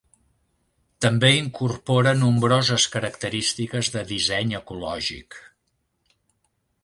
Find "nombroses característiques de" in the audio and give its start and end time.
2.21-4.03